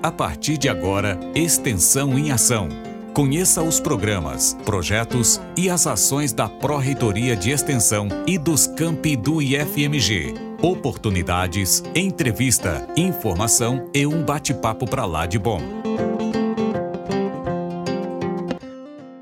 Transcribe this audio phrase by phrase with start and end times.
[0.00, 2.68] A partir de agora, Extensão em Ação.
[3.12, 9.42] Conheça os programas, projetos e as ações da Pró-Reitoria de Extensão e dos campi do
[9.42, 10.34] IFMG.
[10.62, 15.60] Oportunidades, entrevista, informação e um bate-papo para lá de bom.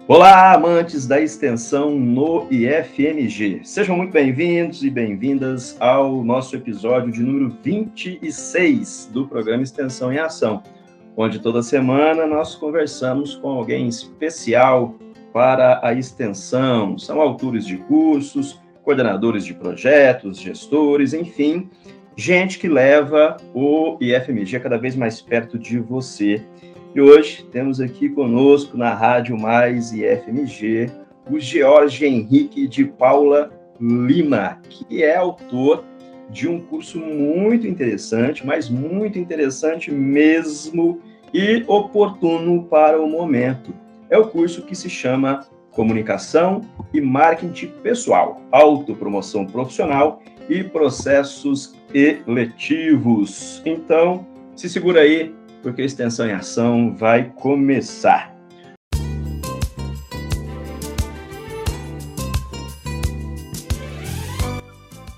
[0.08, 3.60] Olá, amantes da extensão no IFMG.
[3.64, 10.18] Sejam muito bem-vindos e bem-vindas ao nosso episódio de número 26 do programa Extensão em
[10.18, 10.62] Ação
[11.16, 14.94] onde toda semana nós conversamos com alguém especial
[15.32, 16.98] para a extensão.
[16.98, 21.70] São autores de cursos, coordenadores de projetos, gestores, enfim,
[22.14, 26.44] gente que leva o IFMG cada vez mais perto de você.
[26.96, 30.90] E hoje temos aqui conosco na Rádio Mais IFMG
[31.30, 35.84] o George Henrique de Paula Lima, que é autor
[36.30, 40.98] de um curso muito interessante, mas muito interessante mesmo
[41.34, 43.74] e oportuno para o momento.
[44.08, 46.62] É o curso que se chama Comunicação
[46.94, 53.60] e Marketing Pessoal, Autopromoção Profissional e Processos Eletivos.
[53.66, 58.36] Então, se segura aí, porque Extensão em Ação vai começar.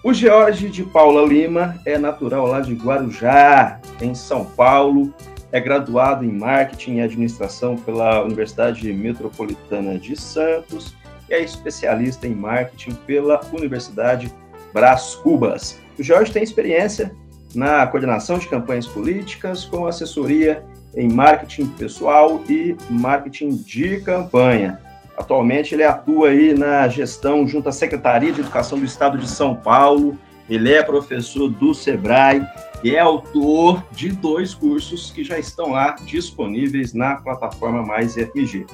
[0.08, 5.12] O George de Paula Lima é natural lá de Guarujá, em São Paulo.
[5.52, 10.94] É graduado em Marketing e Administração pela Universidade Metropolitana de Santos
[11.28, 14.32] e é especialista em Marketing pela Universidade
[14.72, 15.78] Brás Cubas.
[15.98, 17.14] O Jorge tem experiência
[17.58, 20.62] na coordenação de campanhas políticas, com assessoria
[20.94, 24.80] em marketing pessoal e marketing de campanha.
[25.16, 29.56] Atualmente ele atua aí na gestão junto à Secretaria de Educação do Estado de São
[29.56, 30.16] Paulo.
[30.48, 32.46] Ele é professor do Sebrae
[32.84, 38.66] e é autor de dois cursos que já estão lá disponíveis na plataforma Mais FMG.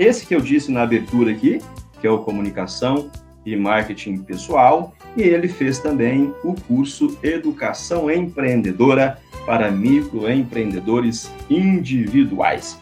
[0.00, 1.60] Esse que eu disse na abertura aqui,
[2.00, 3.08] que é o Comunicação
[3.46, 12.80] e Marketing Pessoal, e ele fez também o curso Educação Empreendedora para microempreendedores individuais.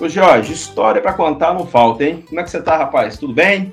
[0.00, 2.24] Ô Jorge, história para contar não falta, hein?
[2.26, 3.18] Como é que você tá, rapaz?
[3.18, 3.72] Tudo bem?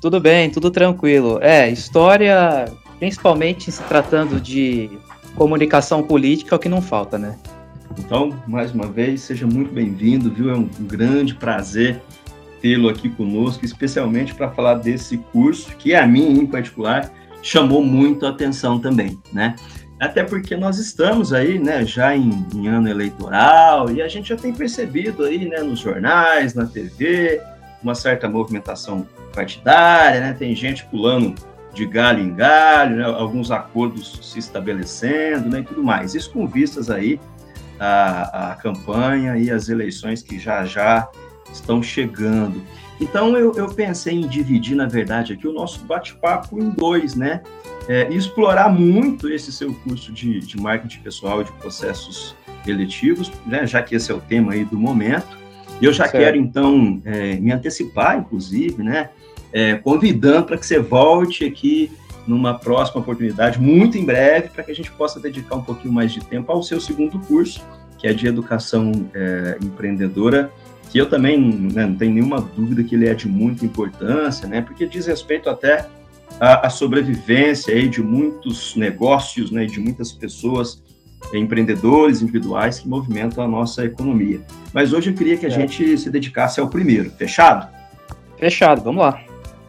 [0.00, 1.38] Tudo bem, tudo tranquilo.
[1.42, 2.66] É, história,
[2.98, 4.90] principalmente se tratando de
[5.34, 7.36] comunicação política, é o que não falta, né?
[7.98, 10.50] Então, mais uma vez, seja muito bem-vindo, viu?
[10.50, 12.02] É um grande prazer
[12.64, 18.24] tê-lo aqui conosco, especialmente para falar desse curso, que a mim, em particular, chamou muito
[18.24, 19.54] a atenção também, né?
[20.00, 24.36] Até porque nós estamos aí, né, já em, em, ano eleitoral e a gente já
[24.36, 27.38] tem percebido aí, né, nos jornais, na TV,
[27.82, 30.32] uma certa movimentação partidária, né?
[30.32, 31.34] Tem gente pulando
[31.74, 33.04] de galho em galho, né?
[33.04, 36.14] alguns acordos se estabelecendo, né, e tudo mais.
[36.14, 37.20] Isso com vistas aí
[37.78, 41.10] à, à campanha e às eleições que já já
[41.52, 42.62] estão chegando.
[43.00, 47.42] Então eu, eu pensei em dividir, na verdade, aqui o nosso bate-papo em dois, né?
[47.88, 52.34] é, e explorar muito esse seu curso de, de marketing pessoal e de processos
[52.66, 55.36] eletivos, né, já que esse é o tema aí do momento.
[55.80, 56.22] E eu já certo.
[56.22, 59.10] quero, então, é, me antecipar, inclusive, né,
[59.52, 61.92] é, convidando para que você volte aqui
[62.26, 66.10] numa próxima oportunidade, muito em breve, para que a gente possa dedicar um pouquinho mais
[66.10, 67.62] de tempo ao seu segundo curso,
[67.98, 70.50] que é de educação é, empreendedora,
[70.94, 74.60] que eu também né, não tenho nenhuma dúvida que ele é de muita importância, né,
[74.60, 75.88] porque diz respeito até
[76.38, 80.84] a, a sobrevivência aí de muitos negócios, né, de muitas pessoas,
[81.32, 84.40] empreendedores individuais que movimentam a nossa economia.
[84.72, 85.50] Mas hoje eu queria que a é.
[85.50, 87.10] gente se dedicasse ao primeiro.
[87.10, 87.68] Fechado?
[88.38, 89.20] Fechado, vamos lá.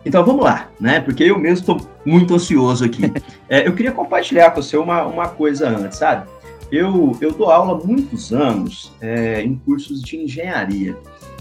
[0.06, 1.00] Então vamos lá, né?
[1.00, 3.12] Porque eu mesmo estou muito ansioso aqui.
[3.50, 6.30] é, eu queria compartilhar com você uma, uma coisa antes, sabe?
[6.76, 10.98] Eu, eu dou aula há muitos anos é, em cursos de engenharia.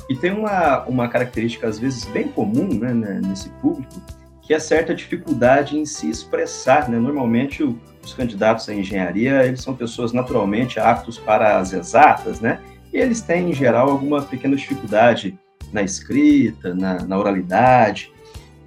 [0.09, 4.01] E tem uma, uma característica, às vezes, bem comum né, né nesse público,
[4.43, 6.89] que é certa dificuldade em se expressar.
[6.89, 7.01] Né?
[7.01, 12.61] Normalmente, o, os candidatos à engenharia, eles são pessoas naturalmente aptos para as exatas, né?
[12.93, 15.37] E eles têm, em geral, alguma pequena dificuldade
[15.73, 18.13] na escrita, na, na oralidade.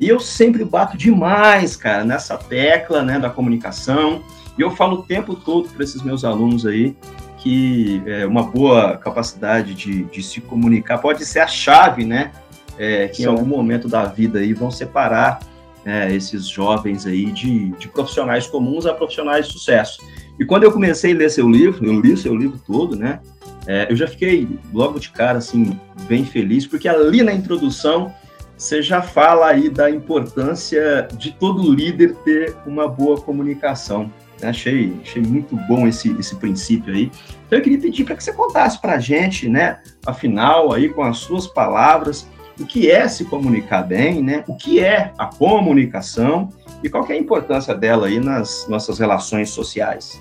[0.01, 4.21] E eu sempre bato demais, cara, nessa tecla né, da comunicação.
[4.57, 6.95] E eu falo o tempo todo para esses meus alunos aí
[7.37, 12.31] que é, uma boa capacidade de, de se comunicar pode ser a chave, né?
[12.77, 15.39] É, que em algum momento da vida aí vão separar
[15.83, 19.99] né, esses jovens aí de, de profissionais comuns a profissionais de sucesso.
[20.39, 23.19] E quando eu comecei a ler seu livro, eu li seu livro todo, né?
[23.65, 28.13] É, eu já fiquei logo de cara assim bem feliz porque ali na introdução
[28.57, 34.11] você já fala aí da importância de todo líder ter uma boa comunicação.
[34.41, 37.11] Achei, achei muito bom esse, esse princípio aí.
[37.45, 41.01] Então eu queria pedir para que você contasse para a gente, né, afinal, aí com
[41.01, 42.27] as suas palavras,
[42.59, 44.43] o que é se comunicar bem, né?
[44.47, 46.49] O que é a comunicação
[46.83, 50.19] e qual é a importância dela aí nas nossas relações sociais.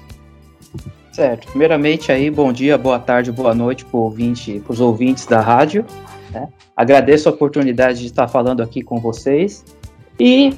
[1.13, 1.49] Certo.
[1.49, 5.85] Primeiramente aí, bom dia, boa tarde, boa noite para ouvinte, os ouvintes da rádio.
[6.31, 6.47] Né?
[6.77, 9.65] Agradeço a oportunidade de estar falando aqui com vocês.
[10.21, 10.55] E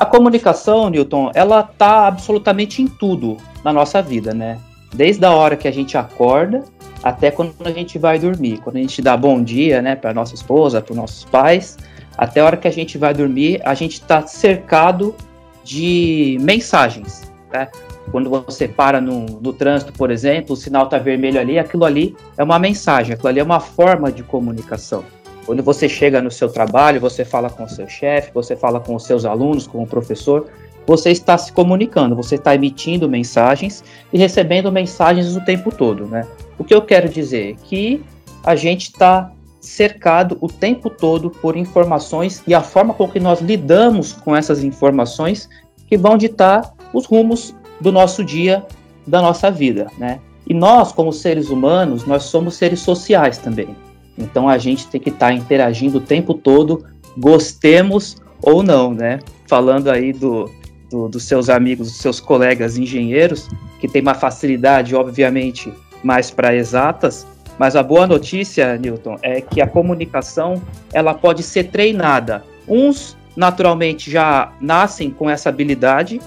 [0.00, 4.58] a comunicação, Newton, ela tá absolutamente em tudo na nossa vida, né?
[4.94, 6.64] Desde a hora que a gente acorda
[7.02, 8.62] até quando a gente vai dormir.
[8.64, 11.76] Quando a gente dá bom dia, né, para nossa esposa, para nossos pais,
[12.16, 15.14] até a hora que a gente vai dormir, a gente está cercado
[15.62, 17.68] de mensagens, né?
[18.10, 22.16] Quando você para no, no trânsito, por exemplo, o sinal está vermelho ali, aquilo ali
[22.38, 25.04] é uma mensagem, aquilo ali é uma forma de comunicação.
[25.50, 28.94] Quando você chega no seu trabalho, você fala com o seu chefe, você fala com
[28.94, 30.46] os seus alunos, com o professor,
[30.86, 33.82] você está se comunicando, você está emitindo mensagens
[34.12, 36.24] e recebendo mensagens o tempo todo, né?
[36.56, 38.00] O que eu quero dizer é que
[38.44, 43.40] a gente está cercado o tempo todo por informações e a forma com que nós
[43.40, 45.48] lidamos com essas informações
[45.88, 46.62] que vão ditar
[46.94, 48.64] os rumos do nosso dia,
[49.04, 50.20] da nossa vida, né?
[50.46, 53.74] E nós, como seres humanos, nós somos seres sociais também.
[54.20, 56.84] Então a gente tem que estar tá interagindo o tempo todo,
[57.16, 59.18] gostemos ou não, né?
[59.46, 60.50] Falando aí do,
[60.90, 63.48] do, dos seus amigos, dos seus colegas engenheiros,
[63.80, 65.72] que tem uma facilidade, obviamente,
[66.02, 67.26] mais para exatas,
[67.58, 70.62] mas a boa notícia, Newton, é que a comunicação
[70.92, 72.42] ela pode ser treinada.
[72.66, 76.20] Uns naturalmente já nascem com essa habilidade,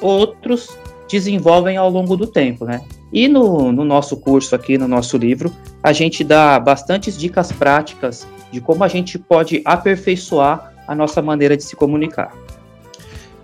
[0.00, 0.76] outros
[1.08, 2.80] desenvolvem ao longo do tempo, né?
[3.14, 8.26] E no, no nosso curso aqui, no nosso livro, a gente dá bastantes dicas práticas
[8.50, 12.34] de como a gente pode aperfeiçoar a nossa maneira de se comunicar.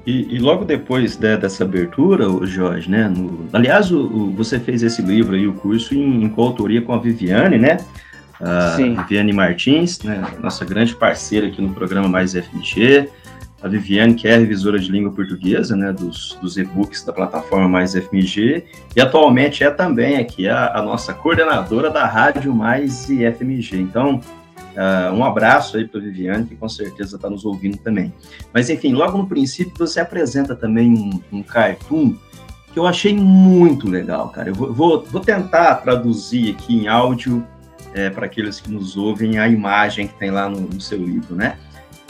[0.05, 3.09] E, e, logo depois né, dessa abertura, Jorge, né?
[3.09, 6.93] No, aliás, o, o, você fez esse livro aí, o curso, em, em coautoria com
[6.93, 7.77] a Viviane, né?
[8.41, 8.97] A Sim.
[8.97, 13.09] Viviane Martins, né, nossa grande parceira aqui no programa Mais FMG.
[13.63, 17.95] A Viviane, que é revisora de língua portuguesa, né, dos, dos e-books da plataforma Mais
[17.95, 18.65] FMG,
[18.97, 23.77] e atualmente é também aqui a, a nossa coordenadora da Rádio Mais e FMG.
[23.77, 24.21] Então,
[24.71, 28.15] Uh, um abraço aí para Viviane, que com certeza está nos ouvindo também.
[28.55, 32.17] Mas, enfim, logo no princípio você apresenta também um, um cartoon
[32.73, 34.51] que eu achei muito legal, cara.
[34.51, 37.45] Eu vou, vou, vou tentar traduzir aqui em áudio
[37.93, 41.35] é, para aqueles que nos ouvem a imagem que tem lá no, no seu livro,
[41.35, 41.59] né?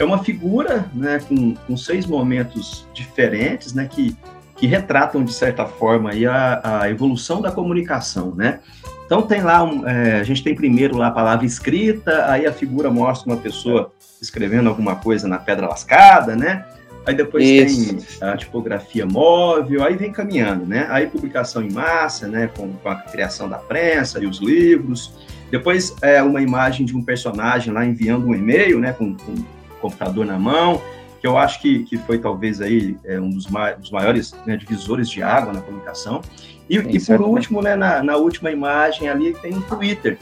[0.01, 4.17] É uma figura né, com, com seis momentos diferentes, né, que,
[4.55, 8.61] que retratam, de certa forma, aí a, a evolução da comunicação, né?
[9.05, 12.51] Então tem lá, um, é, a gente tem primeiro lá a palavra escrita, aí a
[12.51, 16.65] figura mostra uma pessoa escrevendo alguma coisa na pedra lascada, né?
[17.05, 18.19] Aí depois Isso.
[18.19, 20.87] tem a tipografia móvel, aí vem caminhando, né?
[20.89, 22.49] Aí publicação em massa, né?
[22.57, 25.13] Com, com a criação da prensa e os livros.
[25.51, 28.93] Depois é uma imagem de um personagem lá enviando um e-mail, né?
[28.93, 30.81] Com, com computador na mão,
[31.19, 34.57] que eu acho que, que foi talvez aí é, um dos, ma dos maiores né,
[34.57, 36.21] divisores de água na comunicação.
[36.69, 40.17] E, e por último, né, na, na, última imagem ali tem um Twitter,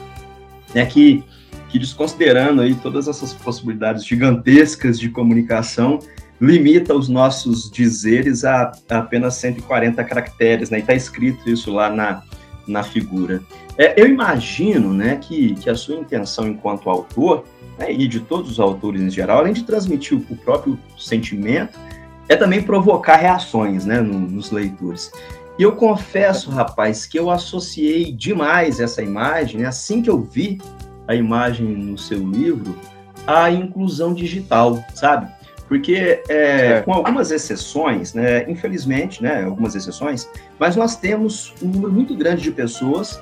[0.74, 1.24] né, que,
[1.68, 6.00] que desconsiderando aí todas essas possibilidades gigantescas de comunicação,
[6.40, 11.88] limita os nossos dizeres a, a apenas 140 caracteres, né, e está escrito isso lá
[11.88, 12.22] na,
[12.66, 13.42] na figura.
[13.78, 17.44] É, eu imagino, né, que, que a sua intenção enquanto autor,
[17.80, 21.78] né, e de todos os autores em geral, além de transmitir o, próprio sentimento,
[22.28, 25.10] é também provocar reações, né, no, nos leitores.
[25.58, 30.60] E eu confesso, rapaz, que eu associei demais essa imagem, assim que eu vi
[31.08, 32.76] a imagem no seu livro,
[33.26, 35.28] à inclusão digital, sabe?
[35.66, 41.92] Porque, é, com algumas exceções, né, infelizmente, né, algumas exceções, mas nós temos um número
[41.92, 43.20] muito grande de pessoas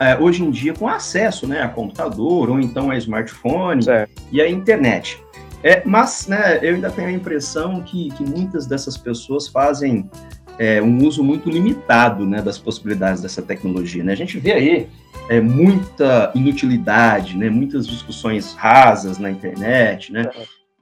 [0.00, 4.22] é, hoje em dia com acesso né, a computador ou então a smartphone certo.
[4.30, 5.18] e a internet.
[5.62, 10.08] É, mas né, eu ainda tenho a impressão que, que muitas dessas pessoas fazem
[10.58, 14.04] é, um uso muito limitado né, das possibilidades dessa tecnologia.
[14.04, 14.12] Né?
[14.12, 14.88] A gente vê aí
[15.28, 20.30] é, muita inutilidade, né, muitas discussões rasas na internet, né?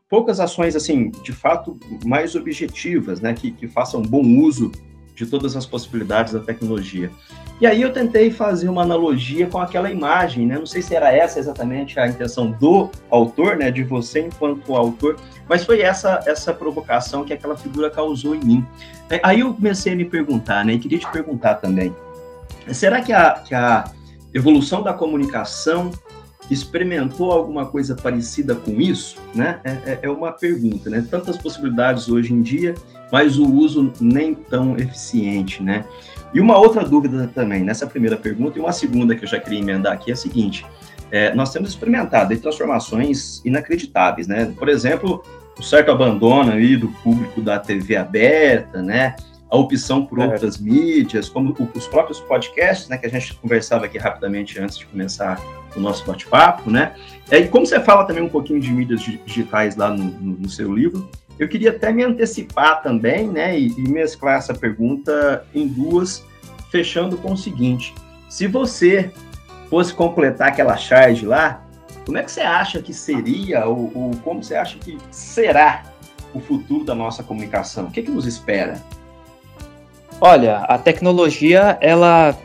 [0.09, 4.71] poucas ações, assim, de fato, mais objetivas, né, que, que façam bom uso
[5.17, 7.11] de todas as possibilidades da tecnologia.
[7.59, 10.59] E aí eu tentei fazer uma analogia com aquela imagem, né?
[10.59, 13.71] Não sei se era essa exatamente a intenção do autor, né?
[13.71, 15.17] De você enquanto autor,
[15.49, 18.67] mas foi essa essa provocação que aquela figura causou em mim.
[19.09, 20.75] É, aí eu comecei a me perguntar, né?
[20.75, 21.95] E queria te perguntar também,
[22.71, 23.91] será que a, que a
[24.35, 25.91] evolução da comunicação
[26.51, 29.19] experimentou alguma coisa parecida com isso?
[29.35, 29.61] Né?
[29.65, 31.05] É, é, é uma pergunta, né?
[31.11, 32.75] Tantas possibilidades hoje em dia,
[33.11, 35.85] mas o uso nem tão eficiente, né?
[36.35, 39.61] E uma outra dúvida também, nessa primeira pergunta, e uma segunda que eu já queria
[39.61, 40.67] emendar aqui é a seguinte:
[41.11, 44.53] é, nós temos experimentado transformações inacreditáveis, né?
[44.57, 45.23] Por exemplo,
[45.59, 49.17] o certo abandono aí do público da TV aberta, né?
[49.57, 50.27] A opção por é.
[50.27, 52.99] outras mídias, como os próprios podcasts, né?
[52.99, 55.41] Que a gente conversava aqui rapidamente antes de começar
[55.75, 56.95] o nosso bate-papo, né?
[57.31, 60.49] É, e como você fala também um pouquinho de mídias digitais lá no, no, no
[60.51, 61.09] seu livro,
[61.39, 63.59] eu queria até me antecipar também, né?
[63.59, 66.23] E, e mesclar essa pergunta em duas,
[66.71, 67.95] fechando com o seguinte:
[68.29, 69.11] se você
[69.71, 71.65] fosse completar aquela charge lá,
[72.05, 75.83] como é que você acha que seria, ou, ou como você acha que será
[76.35, 77.87] o futuro da nossa comunicação?
[77.87, 78.83] O que, que nos espera?
[80.21, 82.37] Olha, a tecnologia ela,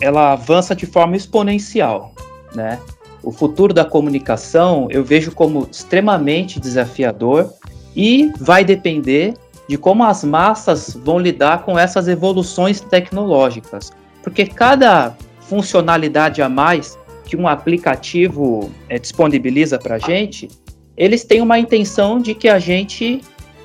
[0.00, 2.12] ela avança de forma exponencial,
[2.54, 2.78] né?
[3.22, 7.52] O futuro da comunicação eu vejo como extremamente desafiador
[7.94, 9.34] e vai depender
[9.68, 16.98] de como as massas vão lidar com essas evoluções tecnológicas, porque cada funcionalidade a mais
[17.24, 20.48] que um aplicativo é, disponibiliza para a gente,
[20.96, 23.20] eles têm uma intenção de que a gente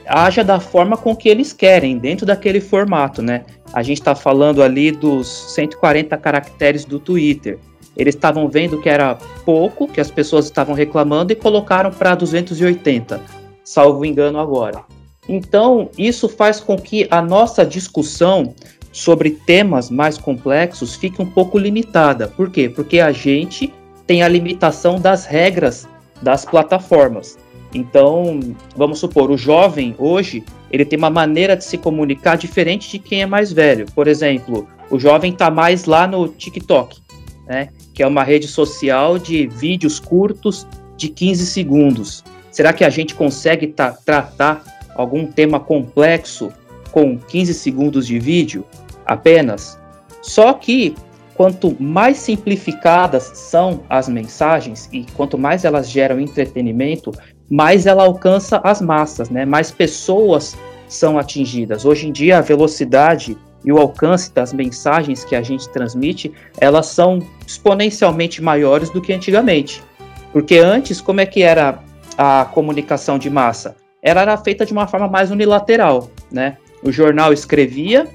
[0.07, 3.43] haja da forma com que eles querem, dentro daquele formato, né?
[3.73, 7.57] A gente está falando ali dos 140 caracteres do Twitter.
[7.97, 13.21] Eles estavam vendo que era pouco, que as pessoas estavam reclamando e colocaram para 280,
[13.63, 14.83] salvo engano agora.
[15.27, 18.53] Então, isso faz com que a nossa discussão
[18.91, 22.27] sobre temas mais complexos fique um pouco limitada.
[22.27, 22.69] Por quê?
[22.69, 23.73] Porque a gente
[24.05, 25.87] tem a limitação das regras
[26.21, 27.37] das plataformas.
[27.75, 28.39] Então,
[28.75, 33.21] vamos supor, o jovem hoje, ele tem uma maneira de se comunicar diferente de quem
[33.21, 33.85] é mais velho.
[33.93, 37.01] Por exemplo, o jovem está mais lá no TikTok,
[37.47, 37.69] né?
[37.93, 40.65] Que é uma rede social de vídeos curtos
[40.95, 42.23] de 15 segundos.
[42.51, 44.63] Será que a gente consegue tratar
[44.95, 46.51] algum tema complexo
[46.91, 48.65] com 15 segundos de vídeo?
[49.05, 49.79] apenas.
[50.21, 50.95] Só que
[51.35, 57.11] quanto mais simplificadas são as mensagens e quanto mais elas geram entretenimento,
[57.49, 59.45] mais ela alcança as massas, né?
[59.45, 61.85] Mais pessoas são atingidas.
[61.85, 66.87] Hoje em dia a velocidade e o alcance das mensagens que a gente transmite, elas
[66.87, 69.83] são exponencialmente maiores do que antigamente.
[70.31, 71.79] Porque antes, como é que era
[72.17, 73.75] a comunicação de massa?
[74.03, 76.57] Ela era feita de uma forma mais unilateral, né?
[76.83, 78.07] O jornal escrevia,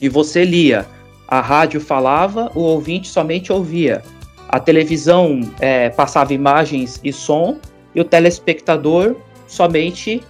[0.00, 0.86] e você lia.
[1.26, 4.02] A rádio falava, o ouvinte somente ouvia.
[4.48, 7.58] A televisão é, passava imagens e som
[7.96, 9.16] e o telespectador
[9.48, 10.22] somente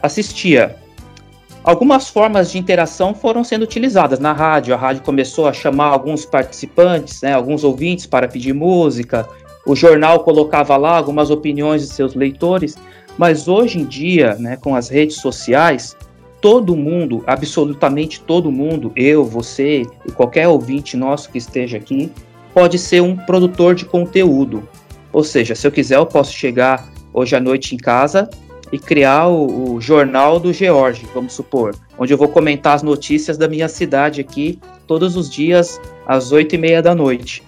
[0.00, 0.76] assistia.
[1.64, 4.72] Algumas formas de interação foram sendo utilizadas na rádio.
[4.72, 9.28] A rádio começou a chamar alguns participantes, né, alguns ouvintes para pedir música.
[9.66, 12.76] O jornal colocava lá algumas opiniões de seus leitores.
[13.18, 15.96] Mas hoje em dia, né, com as redes sociais,
[16.40, 22.12] todo mundo, absolutamente todo mundo, eu, você e qualquer ouvinte nosso que esteja aqui,
[22.54, 24.66] pode ser um produtor de conteúdo.
[25.12, 28.28] Ou seja, se eu quiser, eu posso chegar hoje à noite em casa
[28.70, 33.38] e criar o, o Jornal do George, vamos supor, onde eu vou comentar as notícias
[33.38, 37.42] da minha cidade aqui todos os dias às oito e meia da noite.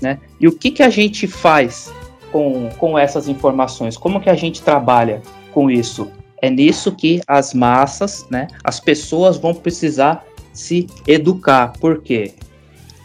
[0.00, 0.18] Né?
[0.40, 1.92] E o que, que a gente faz
[2.30, 3.96] com, com essas informações?
[3.96, 6.10] Como que a gente trabalha com isso?
[6.42, 11.72] é nisso que as massas, né, as pessoas vão precisar se educar.
[11.80, 12.34] Por quê?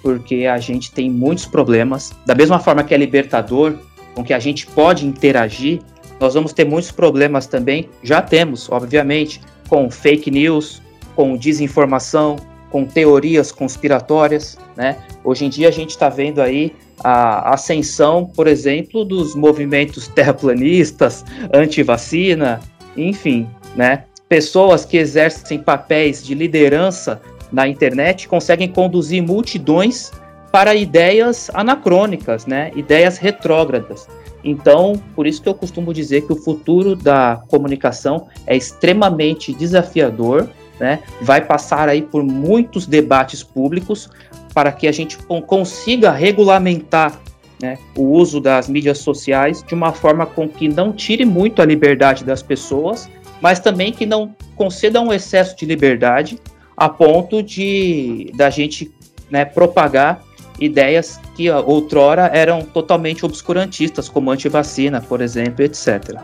[0.02, 2.12] Porque a gente tem muitos problemas.
[2.26, 3.78] Da mesma forma que é libertador,
[4.16, 5.80] com que a gente pode interagir,
[6.20, 7.90] nós vamos ter muitos problemas também.
[8.04, 10.82] Já temos, obviamente, com fake news,
[11.16, 12.38] com desinformação,
[12.70, 14.98] com teorias conspiratórias, né?
[15.24, 21.24] Hoje em dia a gente está vendo aí a ascensão, por exemplo, dos movimentos terraplanistas,
[21.54, 22.60] anti-vacina,
[22.96, 24.04] enfim, né?
[24.28, 27.22] Pessoas que exercem papéis de liderança
[27.52, 30.12] na internet conseguem conduzir multidões
[30.52, 32.72] para ideias anacrônicas, né?
[32.76, 34.08] Ideias retrógradas.
[34.48, 40.48] Então, por isso que eu costumo dizer que o futuro da comunicação é extremamente desafiador,
[40.80, 41.00] né?
[41.22, 44.10] Vai passar aí por muitos debates públicos
[44.54, 47.20] para que a gente consiga regulamentar
[47.62, 51.66] né, o uso das mídias sociais de uma forma com que não tire muito a
[51.66, 53.10] liberdade das pessoas,
[53.42, 56.40] mas também que não conceda um excesso de liberdade
[56.78, 58.90] a ponto de da gente
[59.30, 60.24] né, propagar
[60.60, 66.20] ideias que outrora eram totalmente obscurantistas, como antivacina, por exemplo, etc.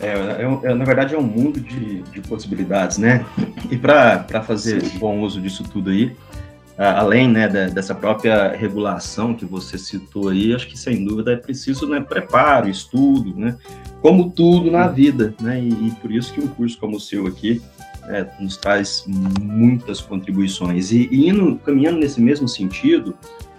[0.00, 3.24] É, na verdade, é um mundo de, de possibilidades, né?
[3.70, 6.14] E para fazer bom uso disso tudo aí,
[6.76, 11.86] além né, dessa própria regulação que você citou aí, acho que sem dúvida é preciso
[11.86, 13.56] né, preparo, estudo, né,
[14.02, 17.26] como tudo na vida, né, e, e por isso que um curso como o seu
[17.26, 17.62] aqui
[18.08, 20.92] é, nos traz muitas contribuições.
[20.92, 23.16] E, e indo, caminhando nesse mesmo sentido,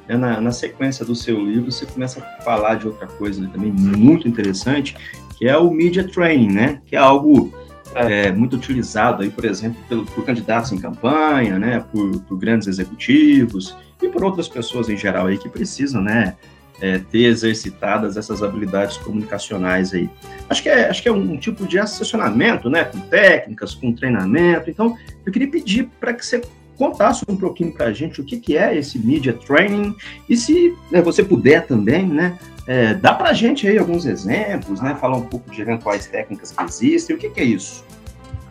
[0.08, 3.72] é, na, na, sequência do seu livro, você começa a falar de outra coisa também
[3.72, 4.96] muito interessante,
[5.38, 6.82] que é o media training, né?
[6.86, 7.54] Que é algo
[7.96, 11.84] é, muito utilizado aí, por exemplo, pelo, por candidatos em campanha, né?
[11.92, 16.36] Por, por, grandes executivos e por outras pessoas em geral aí que precisam, né?
[16.82, 20.10] É, ter exercitadas essas habilidades comunicacionais aí.
[20.50, 22.84] Acho que é, acho que é um tipo de assessoramento, né?
[22.84, 24.70] Com técnicas, com treinamento.
[24.70, 26.42] Então, eu queria pedir para que você
[26.78, 29.96] contasse um pouquinho para a gente o que, que é esse media training
[30.30, 34.82] e se né, você puder também, né, é, dá para a gente aí alguns exemplos,
[34.82, 37.84] né, falar um pouco de eventuais técnicas que existem, o que, que é isso?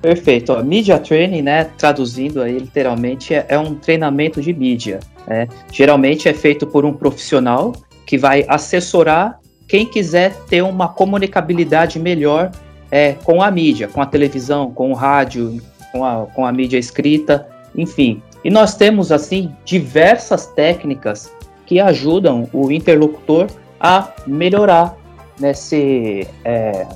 [0.00, 0.52] Perfeito.
[0.52, 5.00] Ó, media training, né, traduzindo aí literalmente, é, é um treinamento de mídia.
[5.26, 5.48] Né?
[5.72, 7.74] Geralmente é feito por um profissional
[8.06, 12.50] que vai assessorar quem quiser ter uma comunicabilidade melhor
[12.90, 16.78] é, com a mídia, com a televisão, com o rádio, com a, com a mídia
[16.78, 18.22] escrita enfim.
[18.44, 21.32] E nós temos, assim, diversas técnicas
[21.66, 23.48] que ajudam o interlocutor
[23.80, 24.96] a melhorar
[25.40, 26.28] nesse.
[26.44, 26.86] É,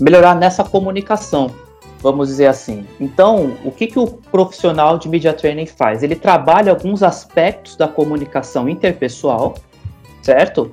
[0.00, 1.50] melhorar nessa comunicação,
[2.04, 2.86] vamos dizer assim.
[3.00, 6.02] Então, o que, que o profissional de media training faz?
[6.02, 9.54] Ele trabalha alguns aspectos da comunicação interpessoal,
[10.20, 10.70] certo?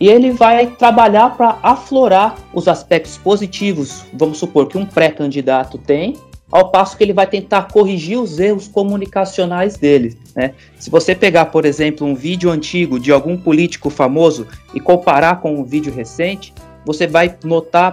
[0.00, 6.16] E ele vai trabalhar para aflorar os aspectos positivos, vamos supor que um pré-candidato tem,
[6.50, 10.18] ao passo que ele vai tentar corrigir os erros comunicacionais dele.
[10.34, 10.54] Né?
[10.78, 15.54] Se você pegar, por exemplo, um vídeo antigo de algum político famoso e comparar com
[15.54, 16.52] um vídeo recente,
[16.84, 17.92] você vai notar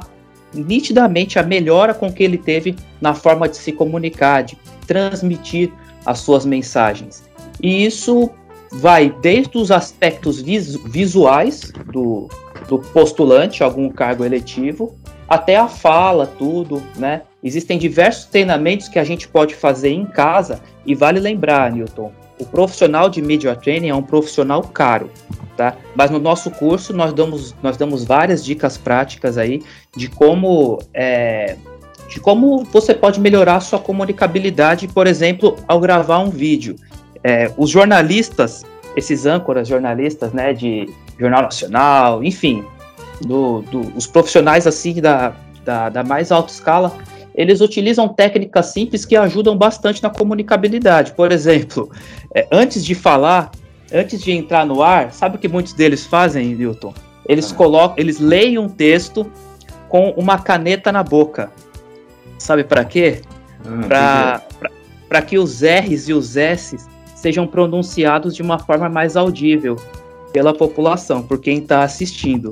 [0.54, 5.72] nitidamente a melhora com que ele teve na forma de se comunicar, de transmitir
[6.06, 7.24] as suas mensagens.
[7.62, 8.30] E isso
[8.72, 12.28] vai desde os aspectos vis visuais do,
[12.68, 14.96] do postulante, algum cargo eletivo,
[15.28, 17.24] até a fala, tudo, né?
[17.44, 22.46] Existem diversos treinamentos que a gente pode fazer em casa e vale lembrar, Newton, o
[22.46, 25.12] profissional de media training é um profissional caro,
[25.58, 25.76] tá?
[25.96, 29.62] Mas no nosso curso nós damos, nós damos várias dicas práticas aí
[29.96, 31.58] de como é,
[32.10, 36.76] de como você pode melhorar sua comunicabilidade, por exemplo, ao gravar um vídeo.
[37.24, 42.64] É, os jornalistas, esses âncoras jornalistas, né, de jornal nacional, enfim,
[43.22, 46.92] do, do, os profissionais assim da, da, da mais alta escala,
[47.40, 51.14] eles utilizam técnicas simples que ajudam bastante na comunicabilidade.
[51.14, 51.90] Por exemplo,
[52.36, 53.50] é, antes de falar,
[53.94, 56.94] antes de entrar no ar, sabe o que muitos deles fazem, Newton?
[57.26, 57.56] Eles ah.
[57.56, 59.26] colocam, eles leem um texto
[59.88, 61.50] com uma caneta na boca.
[62.38, 63.22] Sabe para quê?
[63.90, 64.42] Ah,
[65.08, 69.78] para que os R's e os S's sejam pronunciados de uma forma mais audível
[70.34, 72.50] pela população, por quem está assistindo.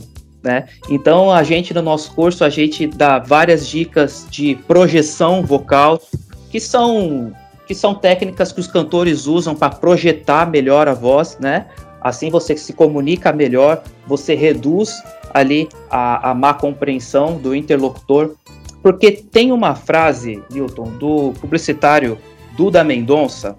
[0.47, 0.63] Né?
[0.89, 6.01] Então a gente no nosso curso a gente dá várias dicas de projeção vocal
[6.49, 7.33] que são
[7.67, 11.65] que são técnicas que os cantores usam para projetar melhor a voz, né?
[11.99, 18.35] Assim você se comunica melhor, você reduz ali a, a má compreensão do interlocutor,
[18.81, 22.17] porque tem uma frase, Newton, do publicitário
[22.55, 23.57] Duda Mendonça,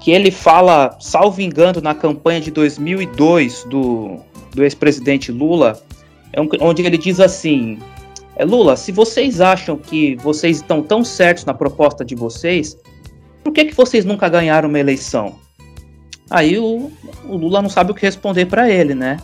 [0.00, 4.20] que ele fala, salvo engano, na campanha de 2002 do,
[4.54, 5.78] do ex-presidente Lula,
[6.60, 7.78] onde ele diz assim:
[8.36, 12.78] é, Lula, se vocês acham que vocês estão tão certos na proposta de vocês,
[13.42, 15.36] por que, que vocês nunca ganharam uma eleição?
[16.30, 16.90] Aí o,
[17.26, 19.18] o Lula não sabe o que responder para ele, né?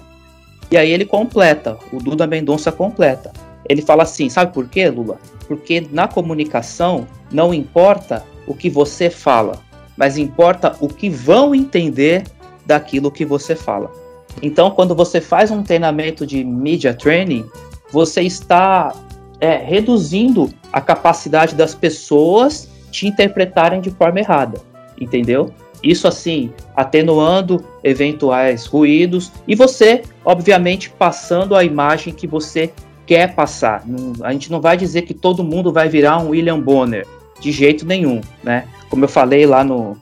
[0.71, 3.33] E aí ele completa, o Duda Mendonça completa.
[3.69, 5.19] Ele fala assim: sabe por quê, Lula?
[5.47, 9.63] Porque na comunicação não importa o que você fala,
[9.97, 12.25] mas importa o que vão entender
[12.67, 13.91] daquilo que você fala.
[14.43, 17.45] Então, quando você faz um treinamento de media training,
[17.91, 18.95] você está
[19.41, 24.61] é, reduzindo a capacidade das pessoas te interpretarem de forma errada,
[25.01, 25.53] entendeu?
[25.83, 32.73] Isso assim, atenuando eventuais ruídos e você, obviamente, passando a imagem que você
[33.07, 33.85] quer passar.
[34.23, 37.07] A gente não vai dizer que todo mundo vai virar um William Bonner,
[37.39, 38.67] de jeito nenhum, né?
[38.89, 39.97] Como eu falei lá no,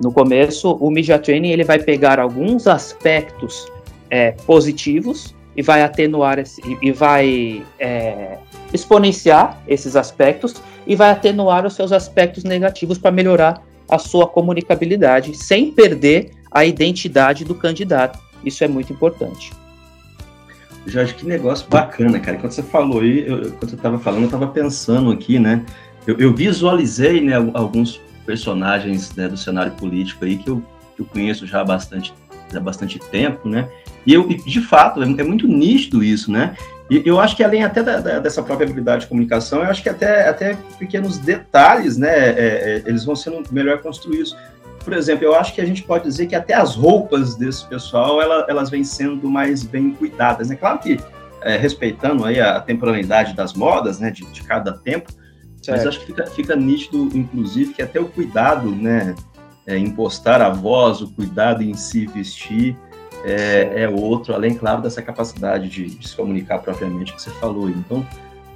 [0.00, 3.70] no começo, o Media Training ele vai pegar alguns aspectos
[4.08, 8.38] é, positivos e vai atenuar esse, e vai é,
[8.72, 10.54] exponenciar esses aspectos
[10.86, 16.64] e vai atenuar os seus aspectos negativos para melhorar a sua comunicabilidade sem perder a
[16.64, 18.18] identidade do candidato.
[18.44, 19.52] Isso é muito importante.
[20.86, 22.38] Jorge, que negócio bacana, cara.
[22.38, 25.62] Quando você falou aí, eu, quando você estava falando, eu estava pensando aqui, né?
[26.06, 30.62] Eu, eu visualizei né, alguns personagens né, do cenário político aí que eu,
[30.94, 32.14] que eu conheço já há bastante,
[32.54, 33.68] há bastante tempo, né?
[34.06, 36.56] E eu, de fato, é, é muito nítido isso, né?
[36.88, 39.82] E eu acho que além até da, da, dessa própria habilidade de comunicação, eu acho
[39.82, 44.36] que até, até pequenos detalhes, né, é, é, eles vão sendo melhor construídos.
[44.84, 48.22] Por exemplo, eu acho que a gente pode dizer que até as roupas desse pessoal,
[48.22, 50.54] ela, elas vêm sendo mais bem cuidadas, né?
[50.54, 51.00] Claro que
[51.42, 55.12] é, respeitando aí a temporalidade das modas, né, de, de cada tempo,
[55.70, 55.84] certo.
[55.84, 59.14] mas acho que fica, fica nítido, inclusive, que até o cuidado, né,
[59.66, 62.76] é, em postar a voz, o cuidado em se vestir,
[63.24, 67.68] é, é, outro, além, claro, dessa capacidade de, de, se comunicar propriamente que você falou.
[67.68, 68.06] Então,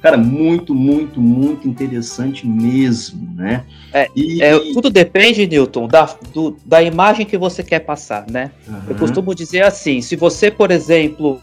[0.00, 3.64] cara, muito, muito, muito interessante mesmo, né?
[3.92, 8.50] É, e, é, tudo depende, Newton, da, do, da imagem que você quer passar, né?
[8.66, 8.80] Uhum.
[8.88, 11.40] Eu costumo dizer assim, se você, por exemplo,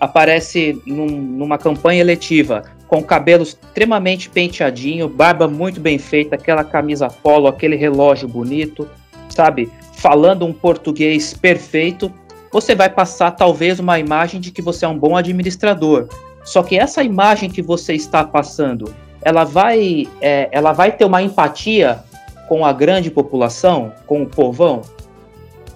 [0.00, 2.62] aparece num, numa campanha eletiva
[2.94, 8.88] com cabelo extremamente penteadinho, barba muito bem feita, aquela camisa polo, aquele relógio bonito,
[9.28, 9.68] sabe?
[9.94, 12.12] Falando um português perfeito,
[12.52, 16.06] você vai passar talvez uma imagem de que você é um bom administrador.
[16.44, 21.20] Só que essa imagem que você está passando, ela vai, é, ela vai ter uma
[21.20, 21.98] empatia
[22.48, 24.82] com a grande população, com o povão,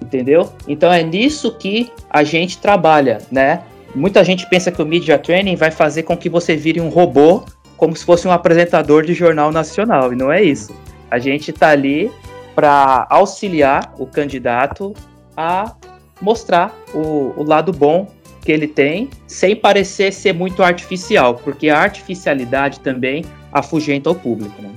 [0.01, 0.53] entendeu?
[0.69, 3.65] Então é nisso que a gente trabalha, né?
[3.95, 7.43] Muita gente pensa que o media training vai fazer com que você vire um robô,
[7.77, 10.75] como se fosse um apresentador de jornal nacional, e não é isso.
[11.11, 12.11] A gente está ali
[12.55, 14.95] para auxiliar o candidato
[15.37, 15.75] a
[16.21, 18.09] mostrar o, o lado bom
[18.45, 24.61] que ele tem, sem parecer ser muito artificial, porque a artificialidade também afugenta o público.
[24.61, 24.71] Né?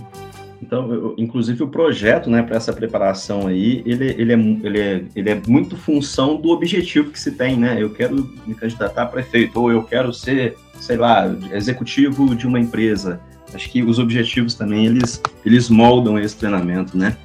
[0.71, 5.03] Então, eu, inclusive o projeto, né, para essa preparação aí, ele, ele, é, ele, é,
[5.13, 7.75] ele é muito função do objetivo que se tem, né?
[7.77, 8.15] Eu quero
[8.47, 13.19] me candidatar a prefeito, ou eu quero ser, sei lá, executivo de uma empresa.
[13.53, 17.17] Acho que os objetivos também, eles, eles moldam esse treinamento, né?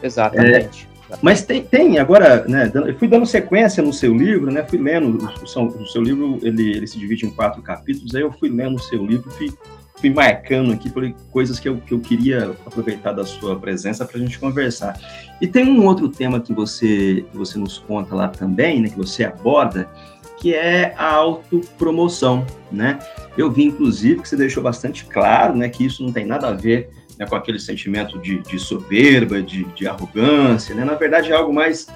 [0.00, 0.88] Exatamente.
[1.10, 4.78] É, mas tem, tem agora, né, eu fui dando sequência no seu livro, né, fui
[4.78, 8.48] lendo, o, o, seu livro, ele, ele se divide em quatro capítulos, aí eu fui
[8.48, 9.52] lendo o seu livro, fui
[9.96, 14.18] fui marcando aqui por coisas que eu, que eu queria aproveitar da sua presença para
[14.18, 14.98] a gente conversar.
[15.40, 18.96] E tem um outro tema que você, que você nos conta lá também, né, que
[18.96, 19.88] você aborda,
[20.38, 22.98] que é a autopromoção, né?
[23.38, 26.52] Eu vi, inclusive, que você deixou bastante claro, né, que isso não tem nada a
[26.52, 30.84] ver né, com aquele sentimento de, de soberba, de, de, arrogância, né?
[30.84, 31.86] Na verdade, é algo mais,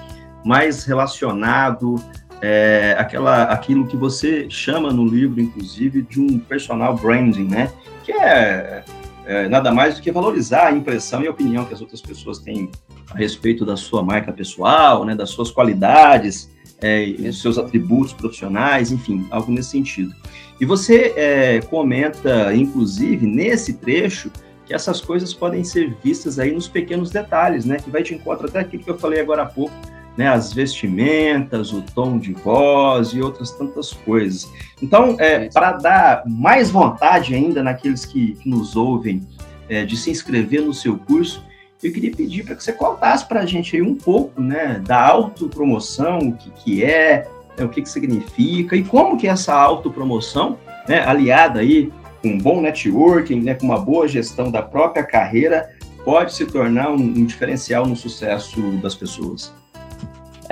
[0.43, 1.95] mais relacionado
[2.41, 7.71] é, aquela, aquilo que você chama no livro, inclusive, de um personal branding, né?
[8.03, 8.83] Que é,
[9.25, 12.39] é, nada mais do que valorizar a impressão e a opinião que as outras pessoas
[12.39, 12.69] têm
[13.11, 15.15] a respeito da sua marca pessoal, né?
[15.15, 16.49] Das suas qualidades,
[16.81, 20.13] é, dos seus atributos profissionais, enfim, algo nesse sentido.
[20.59, 24.31] E você é, comenta, inclusive, nesse trecho,
[24.65, 27.77] que essas coisas podem ser vistas aí nos pequenos detalhes, né?
[27.77, 29.73] Que vai de encontro até aquilo que eu falei agora há pouco,
[30.17, 34.51] né, as vestimentas, o tom de voz e outras tantas coisas.
[34.81, 39.25] Então, é, para dar mais vontade ainda naqueles que, que nos ouvem
[39.69, 41.43] é, de se inscrever no seu curso,
[41.81, 45.01] eu queria pedir para que você contasse para a gente aí um pouco né, da
[45.03, 50.59] autopromoção, o que, que é, é, o que, que significa e como que essa autopromoção,
[50.87, 55.69] né, aliada aí com um bom networking, né, com uma boa gestão da própria carreira,
[56.03, 59.51] pode se tornar um, um diferencial no sucesso das pessoas.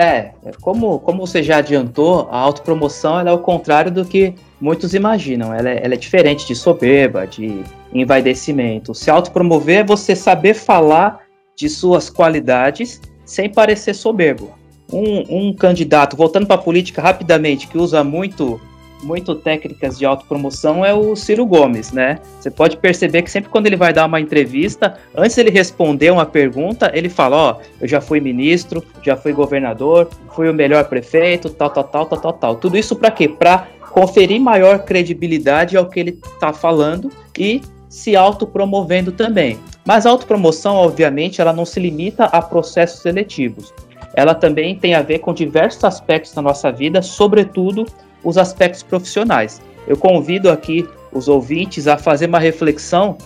[0.00, 0.32] É,
[0.62, 5.52] como, como você já adiantou, a autopromoção é o contrário do que muitos imaginam.
[5.52, 8.94] Ela é, ela é diferente de soberba, de envaidecimento.
[8.94, 11.20] Se autopromover é você saber falar
[11.54, 14.54] de suas qualidades sem parecer soberbo.
[14.90, 18.58] Um, um candidato, voltando para a política rapidamente, que usa muito
[19.02, 22.18] muito técnicas de autopromoção é o Ciro Gomes, né?
[22.38, 26.26] Você pode perceber que sempre quando ele vai dar uma entrevista, antes ele responder uma
[26.26, 31.50] pergunta, ele fala, ó, eu já fui ministro, já fui governador, fui o melhor prefeito,
[31.50, 32.56] tal, tal, tal, tal, tal, tal.
[32.56, 33.28] Tudo isso para quê?
[33.28, 39.58] Para conferir maior credibilidade ao que ele está falando e se autopromovendo também.
[39.84, 43.74] Mas a autopromoção, obviamente, ela não se limita a processos seletivos.
[44.14, 47.86] Ela também tem a ver com diversos aspectos da nossa vida, sobretudo
[48.22, 49.60] os aspectos profissionais.
[49.86, 53.16] Eu convido aqui os ouvintes a fazer uma reflexão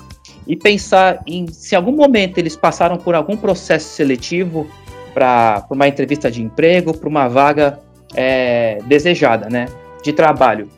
[0.47, 4.67] e pensar em se em algum momento eles passaram por algum processo seletivo
[5.13, 7.79] para uma entrevista de emprego, para uma vaga
[8.15, 9.67] é, desejada, né,
[10.03, 10.69] de trabalho,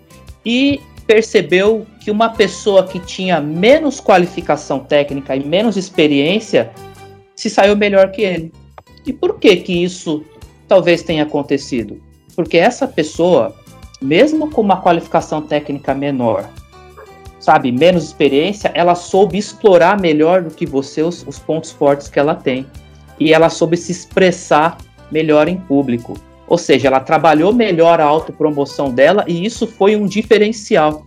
[0.44, 6.70] e percebeu que uma pessoa que tinha menos qualificação técnica e menos experiência
[7.34, 8.52] se saiu melhor que ele.
[9.04, 10.24] E por que que isso
[10.66, 12.00] talvez tenha acontecido?
[12.34, 13.54] Porque essa pessoa
[14.00, 16.48] mesmo com uma qualificação técnica menor,
[17.38, 22.18] sabe, menos experiência, ela soube explorar melhor do que você os, os pontos fortes que
[22.18, 22.66] ela tem.
[23.18, 24.76] E ela soube se expressar
[25.10, 26.14] melhor em público.
[26.48, 31.04] Ou seja, ela trabalhou melhor a autopromoção dela e isso foi um diferencial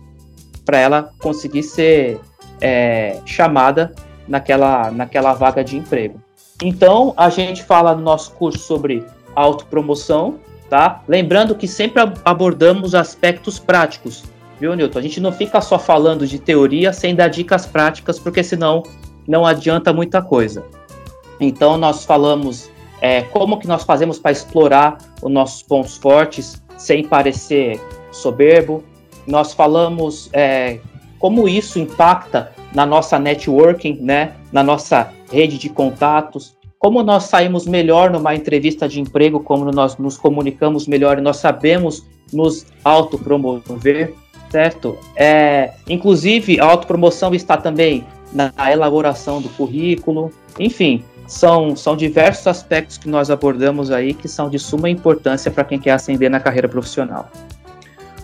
[0.64, 2.20] para ela conseguir ser
[2.60, 3.94] é, chamada
[4.28, 6.20] naquela, naquela vaga de emprego.
[6.62, 10.38] Então, a gente fala no nosso curso sobre autopromoção,
[10.70, 11.02] tá?
[11.08, 14.22] Lembrando que sempre abordamos aspectos práticos,
[14.60, 15.00] viu, Newton?
[15.00, 18.84] A gente não fica só falando de teoria sem dar dicas práticas, porque senão
[19.26, 20.64] não adianta muita coisa.
[21.40, 27.04] Então, nós falamos é, como que nós fazemos para explorar os nossos pontos fortes sem
[27.04, 27.80] parecer
[28.12, 28.84] soberbo.
[29.26, 30.78] Nós falamos é,
[31.18, 37.66] como isso impacta na nossa networking, né, na nossa rede de contatos, como nós saímos
[37.66, 44.14] melhor numa entrevista de emprego, como nós nos comunicamos melhor e nós sabemos nos autopromover,
[44.50, 44.96] certo?
[45.14, 52.96] É, inclusive, a autopromoção está também na elaboração do currículo, enfim, são, são diversos aspectos
[52.96, 56.68] que nós abordamos aí que são de suma importância para quem quer ascender na carreira
[56.68, 57.30] profissional.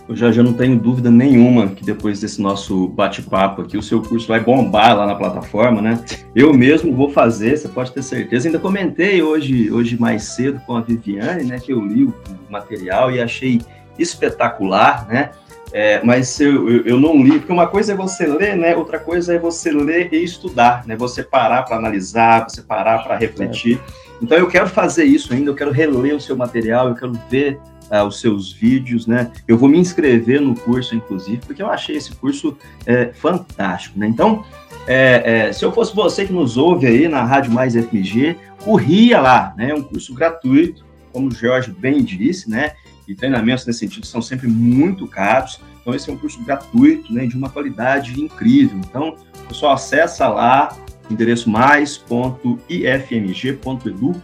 [0.07, 4.01] Eu já, já não tenho dúvida nenhuma que depois desse nosso bate-papo aqui, o seu
[4.01, 5.99] curso vai bombar lá na plataforma, né?
[6.33, 8.47] Eu mesmo vou fazer, você pode ter certeza.
[8.47, 12.13] Ainda comentei hoje, hoje mais cedo com a Viviane, né, que eu li o
[12.49, 13.61] material e achei
[13.99, 15.31] espetacular, né?
[15.73, 18.75] É, mas eu, eu, eu, não li, porque uma coisa é você ler, né?
[18.75, 20.95] Outra coisa é você ler e estudar, né?
[20.95, 23.79] Você parar para analisar, você parar para refletir.
[24.21, 27.59] Então eu quero fazer isso ainda, eu quero reler o seu material, eu quero ver
[27.91, 29.31] uh, os seus vídeos, né?
[29.47, 34.07] Eu vou me inscrever no curso, inclusive, porque eu achei esse curso é, fantástico, né?
[34.07, 34.43] Então,
[34.87, 39.19] é, é, se eu fosse você que nos ouve aí na Rádio Mais FMG, corria
[39.19, 39.71] lá, né?
[39.71, 42.73] É um curso gratuito, como o Jorge bem disse, né?
[43.07, 45.59] e treinamentos nesse sentido são sempre muito caros.
[45.81, 48.77] Então, esse é um curso gratuito, né, de uma qualidade incrível.
[48.79, 49.15] Então,
[49.47, 50.75] pessoal, acessa lá,
[51.09, 54.19] endereço mais.ifmg.edu.br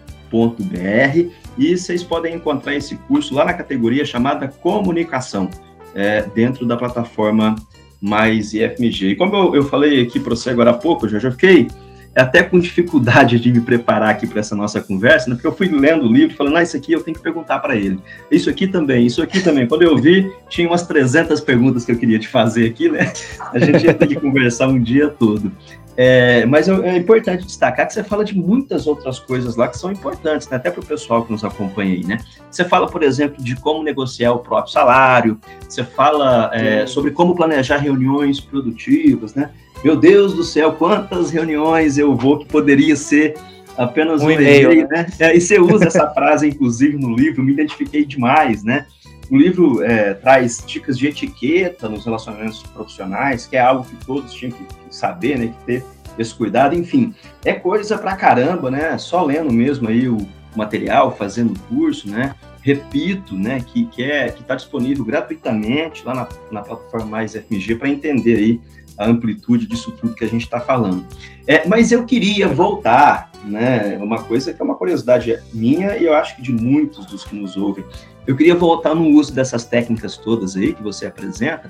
[1.57, 5.49] e vocês podem encontrar esse curso lá na categoria chamada Comunicação,
[5.93, 7.55] é, dentro da plataforma
[8.01, 9.09] Mais IFMG.
[9.09, 11.67] E como eu, eu falei aqui para você agora há pouco, já já fiquei
[12.15, 15.35] é até com dificuldade de me preparar aqui para essa nossa conversa, né?
[15.35, 17.75] porque eu fui lendo o livro falando, ah, isso aqui eu tenho que perguntar para
[17.75, 17.99] ele.
[18.29, 19.67] Isso aqui também, isso aqui também.
[19.67, 23.11] Quando eu vi, tinha umas 300 perguntas que eu queria te fazer aqui, né?
[23.51, 25.51] A gente ia ter que conversar um dia todo.
[25.95, 29.91] É, mas é importante destacar que você fala de muitas outras coisas lá que são
[29.91, 30.57] importantes, né?
[30.57, 32.17] até para o pessoal que nos acompanha aí, né?
[32.49, 37.35] Você fala, por exemplo, de como negociar o próprio salário, você fala é, sobre como
[37.35, 39.51] planejar reuniões produtivas, né?
[39.83, 43.35] Meu Deus do céu, quantas reuniões eu vou que poderia ser
[43.77, 45.07] apenas um, um e-mail, e-mail, né?
[45.19, 48.87] É, e você usa essa frase, inclusive, no livro, me identifiquei demais, né?
[49.29, 54.33] O livro é, traz dicas de etiqueta nos relacionamentos profissionais, que é algo que todos
[54.33, 55.47] tinham que saber, né?
[55.47, 55.85] Que ter
[56.17, 58.97] esse cuidado, enfim, é coisa pra caramba, né?
[58.97, 60.17] Só lendo mesmo aí o
[60.55, 62.35] material, fazendo o curso, né?
[62.61, 67.75] Repito, né, que, que é que está disponível gratuitamente lá na, na plataforma Mais FMG
[67.75, 68.61] para entender aí
[68.97, 71.05] a amplitude disso tudo que a gente está falando.
[71.47, 73.97] É, mas eu queria voltar, né?
[73.97, 77.35] Uma coisa que é uma curiosidade minha e eu acho que de muitos dos que
[77.35, 77.83] nos ouvem.
[78.25, 81.69] Eu queria voltar no uso dessas técnicas todas aí que você apresenta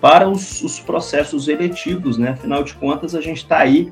[0.00, 2.30] para os, os processos eletivos, né?
[2.30, 3.90] Afinal de contas, a gente está aí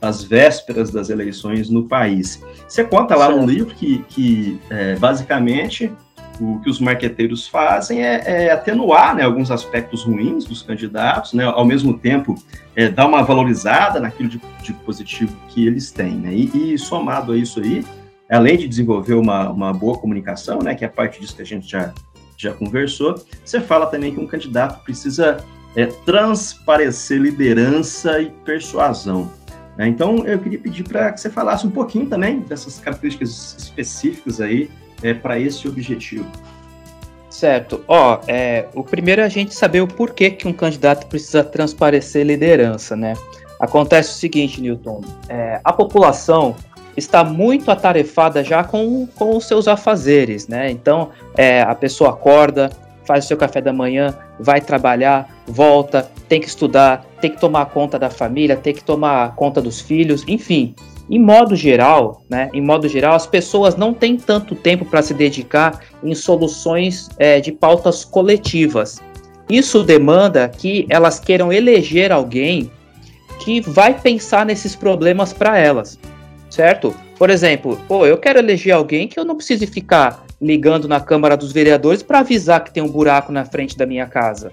[0.00, 2.40] às vésperas das eleições no país.
[2.68, 3.40] Você conta lá certo.
[3.40, 5.90] no livro que, que é, basicamente
[6.40, 11.44] o que os marqueteiros fazem é, é atenuar né, alguns aspectos ruins dos candidatos, né,
[11.44, 12.34] ao mesmo tempo
[12.76, 16.14] é, dar uma valorizada naquilo de, de positivo que eles têm.
[16.16, 17.84] Né, e, e, somado a isso aí,
[18.30, 21.68] além de desenvolver uma, uma boa comunicação, né, que é parte disso que a gente
[21.68, 21.92] já,
[22.36, 29.30] já conversou, você fala também que um candidato precisa é, transparecer liderança e persuasão.
[29.76, 29.88] Né.
[29.88, 34.70] Então, eu queria pedir para que você falasse um pouquinho também dessas características específicas aí
[35.02, 36.30] é, para esse objetivo?
[37.30, 37.84] Certo.
[37.86, 42.26] Ó, é, o primeiro é a gente saber o porquê que um candidato precisa transparecer
[42.26, 43.14] liderança, né?
[43.60, 46.56] Acontece o seguinte, Newton, é, a população
[46.96, 50.70] está muito atarefada já com, com os seus afazeres, né?
[50.70, 52.70] Então, é, a pessoa acorda,
[53.04, 57.66] faz o seu café da manhã, vai trabalhar, volta, tem que estudar, tem que tomar
[57.66, 60.74] conta da família, tem que tomar conta dos filhos, enfim.
[61.10, 65.14] Em modo geral, né, em modo geral, as pessoas não têm tanto tempo para se
[65.14, 69.00] dedicar em soluções é, de pautas coletivas.
[69.48, 72.70] Isso demanda que elas queiram eleger alguém
[73.40, 75.98] que vai pensar nesses problemas para elas,
[76.50, 76.94] certo?
[77.18, 81.36] Por exemplo, pô, eu quero eleger alguém que eu não precise ficar ligando na Câmara
[81.36, 84.52] dos Vereadores para avisar que tem um buraco na frente da minha casa.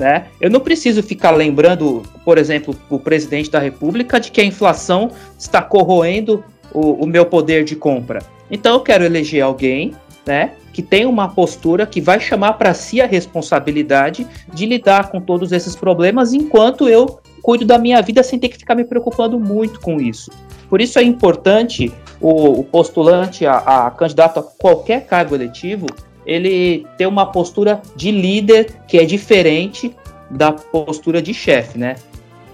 [0.00, 0.28] Né?
[0.40, 5.10] Eu não preciso ficar lembrando, por exemplo, o presidente da República de que a inflação
[5.38, 8.22] está corroendo o, o meu poder de compra.
[8.50, 9.94] Então eu quero eleger alguém
[10.26, 15.20] né, que tem uma postura que vai chamar para si a responsabilidade de lidar com
[15.20, 19.38] todos esses problemas enquanto eu cuido da minha vida sem ter que ficar me preocupando
[19.38, 20.30] muito com isso.
[20.70, 25.86] Por isso é importante o, o postulante, a, a candidato a qualquer cargo eletivo,
[26.26, 29.94] ele ter uma postura de líder que é diferente
[30.30, 31.96] da postura de chefe, né?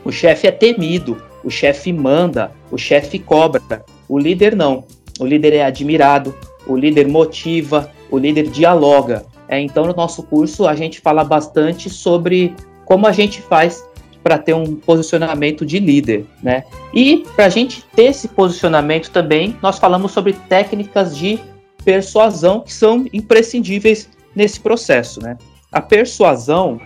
[0.04, 4.84] O chefe é temido, o chefe manda, o chefe cobra, o líder não.
[5.18, 6.34] O líder é admirado,
[6.66, 9.24] o líder motiva, o líder dialoga.
[9.48, 13.84] É, então, no nosso curso, a gente fala bastante sobre como a gente faz
[14.22, 16.64] para ter um posicionamento de líder, né?
[16.92, 21.38] E para a gente ter esse posicionamento também, nós falamos sobre técnicas de
[21.86, 25.38] persuasão que são imprescindíveis nesse processo, né?
[25.70, 26.80] A persuasão,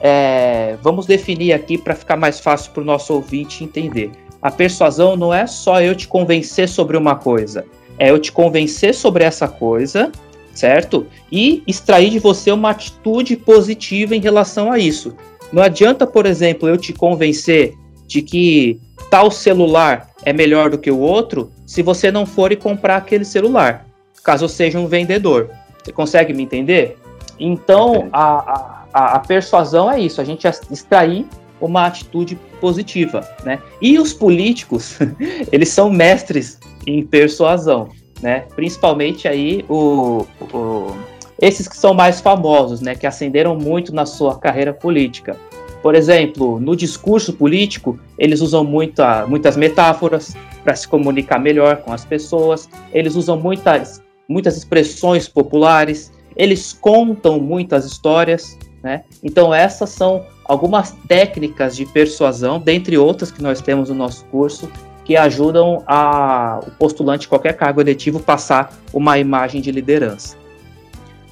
[0.00, 4.12] é, vamos definir aqui para ficar mais fácil para o nosso ouvinte entender.
[4.40, 7.66] A persuasão não é só eu te convencer sobre uma coisa,
[7.98, 10.12] é eu te convencer sobre essa coisa,
[10.54, 11.06] certo?
[11.30, 15.16] E extrair de você uma atitude positiva em relação a isso.
[15.52, 17.74] Não adianta, por exemplo, eu te convencer
[18.06, 18.80] de que
[19.10, 23.24] tal celular é melhor do que o outro se você não for e comprar aquele
[23.24, 23.85] celular,
[24.26, 25.48] caso eu seja um vendedor.
[25.82, 26.98] Você consegue me entender?
[27.38, 31.24] Então, a, a, a persuasão é isso, a gente extrair
[31.60, 33.60] uma atitude positiva, né?
[33.80, 34.98] E os políticos,
[35.52, 37.88] eles são mestres em persuasão,
[38.20, 38.44] né?
[38.54, 40.96] Principalmente aí o, o
[41.40, 45.36] esses que são mais famosos, né, que ascenderam muito na sua carreira política.
[45.82, 50.34] Por exemplo, no discurso político, eles usam muita, muitas metáforas
[50.64, 57.40] para se comunicar melhor com as pessoas, eles usam muitas, muitas expressões populares, eles contam
[57.40, 59.04] muitas histórias, né?
[59.22, 64.70] Então, essas são algumas técnicas de persuasão, dentre outras que nós temos no nosso curso,
[65.04, 70.36] que ajudam a, o postulante qualquer cargo eletivo passar uma imagem de liderança.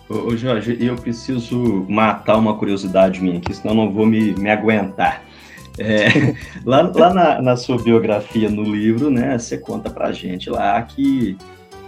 [0.09, 5.23] Ô, Jorge, eu preciso matar uma curiosidade minha aqui, senão não vou me, me aguentar.
[5.79, 10.81] É, lá lá na, na, sua biografia no livro, né, você conta pra gente lá
[10.83, 11.37] que,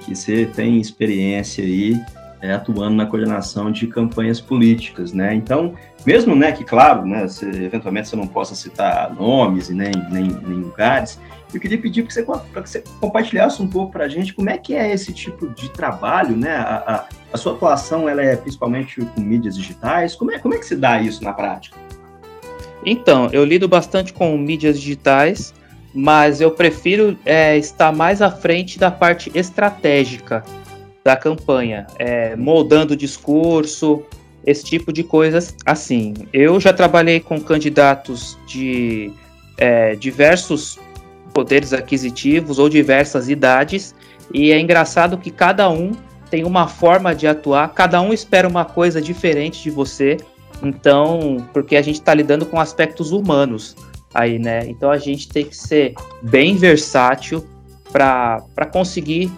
[0.07, 2.01] que você tem experiência aí
[2.41, 5.35] é, atuando na coordenação de campanhas políticas, né?
[5.35, 5.75] Então,
[6.07, 10.29] mesmo, né, que claro, né, você, eventualmente você não possa citar nomes e nem, nem,
[10.29, 11.19] nem lugares,
[11.53, 12.23] eu queria pedir para você,
[12.63, 15.71] que você compartilhasse um pouco para a gente como é que é esse tipo de
[15.71, 16.55] trabalho, né?
[16.57, 20.15] A, a, a, sua atuação ela é principalmente com mídias digitais.
[20.15, 21.77] Como é, como é que se dá isso na prática?
[22.85, 25.53] Então, eu lido bastante com mídias digitais,
[25.97, 30.45] mas eu prefiro é, estar mais à frente da parte estratégica
[31.03, 34.03] da campanha, é, moldando o discurso,
[34.45, 36.13] esse tipo de coisas assim.
[36.35, 39.11] Eu já trabalhei com candidatos de
[39.57, 40.79] é, diversos
[41.33, 43.95] poderes aquisitivos ou diversas idades,
[44.35, 45.93] e é engraçado que cada um
[46.29, 50.19] tem uma forma de atuar, cada um espera uma coisa diferente de você,
[50.63, 53.75] então, porque a gente está lidando com aspectos humanos
[54.17, 54.67] aí, né?
[54.67, 57.47] Então a gente tem que ser bem versátil
[57.93, 59.31] para conseguir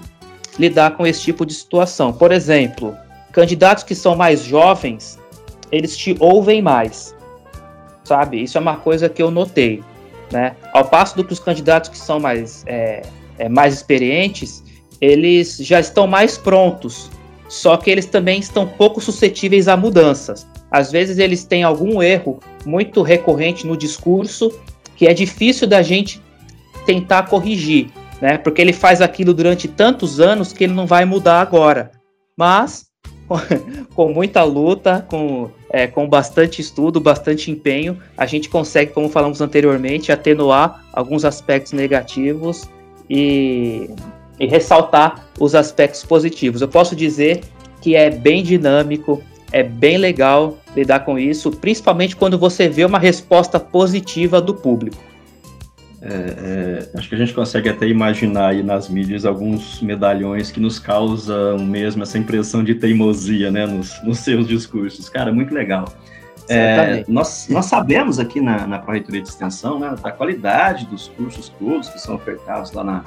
[0.59, 2.13] lidar com esse tipo de situação.
[2.13, 2.97] Por exemplo,
[3.33, 5.19] candidatos que são mais jovens,
[5.71, 7.15] eles te ouvem mais,
[8.05, 8.43] sabe?
[8.43, 9.83] Isso é uma coisa que eu notei.
[10.33, 10.55] Né?
[10.73, 13.03] Ao passo do que os candidatos que são mais, é,
[13.39, 14.63] é, mais experientes,
[15.01, 17.11] eles já estão mais prontos,
[17.49, 20.47] só que eles também estão pouco suscetíveis a mudanças.
[20.71, 24.53] Às vezes eles têm algum erro muito recorrente no discurso
[24.97, 26.21] que é difícil da gente
[26.85, 27.89] tentar corrigir,
[28.21, 28.37] né?
[28.37, 31.93] Porque ele faz aquilo durante tantos anos que ele não vai mudar agora.
[32.37, 32.89] Mas
[33.95, 39.41] com muita luta, com, é, com bastante estudo, bastante empenho, a gente consegue, como falamos
[39.41, 42.69] anteriormente, atenuar alguns aspectos negativos
[43.09, 43.91] e,
[44.41, 46.63] e ressaltar os aspectos positivos.
[46.63, 47.43] Eu posso dizer
[47.81, 52.99] que é bem dinâmico, é bem legal lidar com isso, principalmente quando você vê uma
[52.99, 55.09] resposta positiva do público.
[56.01, 60.61] É, é, acho que a gente consegue até imaginar aí nas mídias alguns medalhões que
[60.61, 65.09] nos causam mesmo essa impressão de teimosia, né, nos, nos seus discursos.
[65.09, 65.87] Cara, muito legal.
[66.49, 71.51] É, nós, nós sabemos aqui na, na Pró-Reitoria de Extensão né, da qualidade dos cursos
[71.59, 73.05] todos que são ofertados lá na,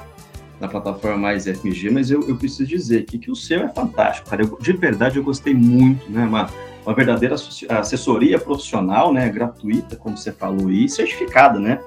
[0.62, 4.30] na plataforma Mais FMG, mas eu, eu preciso dizer aqui que o seu é fantástico,
[4.30, 4.42] cara.
[4.42, 6.24] Eu, de verdade, eu gostei muito, né?
[6.24, 6.48] Uma,
[6.86, 7.34] uma verdadeira
[7.68, 9.28] assessoria profissional, né?
[9.28, 11.80] Gratuita, como você falou, e certificada, né?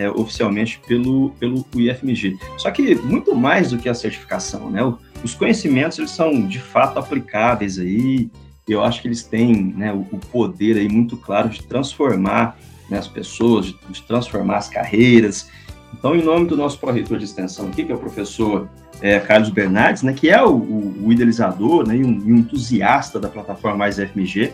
[0.00, 2.38] é, oficialmente pelo, pelo IFMG.
[2.56, 4.80] Só que muito mais do que a certificação, né?
[5.22, 8.30] Os conhecimentos eles são de fato aplicáveis aí
[8.66, 12.56] eu acho que eles têm né, o, poder aí muito claro de transformar
[12.88, 15.50] né, as pessoas, de, de, transformar as carreiras.
[15.92, 18.68] Então, em nome do nosso pró-reitor de extensão aqui, que é o professor
[19.00, 23.18] é, Carlos Bernardes, né, que é o, o, o idealizador né, e, um, um entusiasta
[23.18, 24.52] da plataforma Mais FMG,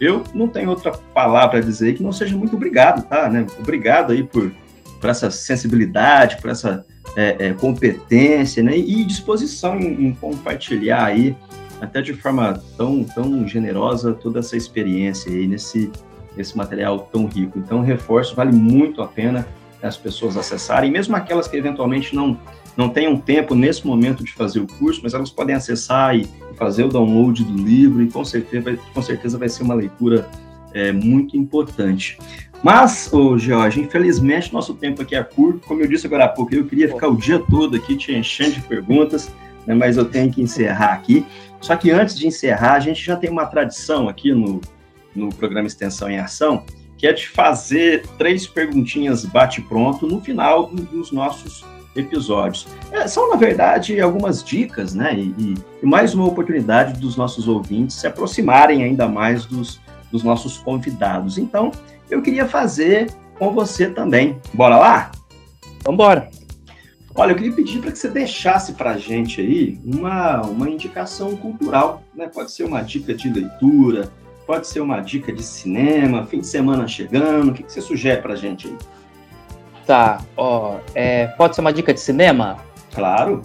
[0.00, 3.28] eu não tenho outra palavra a dizer que não seja muito obrigado, tá?
[3.28, 3.46] Né?
[3.58, 4.52] Obrigado aí por,
[5.00, 6.86] por essa sensibilidade, por essa
[7.16, 8.76] é, é, competência né?
[8.76, 11.36] e disposição em, em, compartilhar aí,
[11.80, 15.90] até de forma tão, tão generosa, toda essa experiência aí nesse,
[16.36, 17.58] nesse material tão rico.
[17.58, 19.46] Então, reforço, vale muito a pena
[19.82, 22.38] as pessoas acessarem, mesmo aquelas que eventualmente não
[22.78, 26.84] não tenham tempo nesse momento de fazer o curso, mas elas podem acessar e fazer
[26.84, 30.28] o download do livro e com certeza vai, com certeza vai ser uma leitura
[30.72, 32.16] é, muito importante.
[32.62, 35.66] Mas, ô Jorge, infelizmente nosso tempo aqui é curto.
[35.66, 38.52] Como eu disse agora há pouco, eu queria ficar o dia todo aqui te enchendo
[38.52, 39.28] de perguntas,
[39.66, 41.26] né, mas eu tenho que encerrar aqui.
[41.60, 44.60] Só que antes de encerrar, a gente já tem uma tradição aqui no,
[45.16, 46.64] no programa Extensão em Ação,
[46.98, 52.66] que é de fazer três perguntinhas bate-pronto no final dos nossos episódios.
[52.90, 55.14] É, são, na verdade, algumas dicas, né?
[55.14, 59.80] E, e, mais uma oportunidade dos nossos ouvintes se aproximarem ainda mais dos,
[60.10, 61.38] dos nossos convidados.
[61.38, 61.70] Então,
[62.10, 64.40] eu queria fazer com você também.
[64.52, 65.10] Bora lá?
[65.84, 66.28] Vamos embora.
[67.14, 71.36] Olha, eu queria pedir para que você deixasse para a gente aí uma, uma indicação
[71.36, 72.28] cultural, né?
[72.28, 74.10] Pode ser uma dica de leitura,
[74.48, 78.22] pode ser uma dica de cinema, fim de semana chegando, o que, que você sugere
[78.22, 78.76] para a gente aí?
[79.86, 82.56] Tá, ó, é, pode ser uma dica de cinema?
[82.94, 83.42] Claro.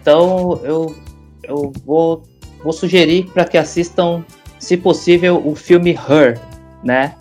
[0.00, 0.96] Então eu,
[1.42, 2.22] eu vou,
[2.64, 4.24] vou sugerir para que assistam,
[4.58, 6.40] se possível, o filme Her,
[6.82, 7.14] né?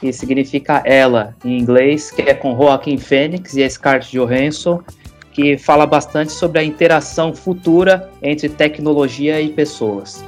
[0.00, 4.82] Que significa ela em inglês, que é com Joaquin Phoenix e a Scarlett Johansson,
[5.30, 10.24] que fala bastante sobre a interação futura entre tecnologia e pessoas.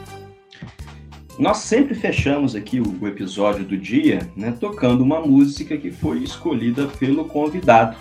[1.39, 6.87] Nós sempre fechamos aqui o, episódio do dia né, tocando uma música que foi escolhida
[6.99, 7.97] pelo convidado.